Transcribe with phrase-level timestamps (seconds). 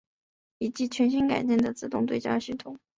[0.57, 2.79] 以及全新改进的自动对焦系统。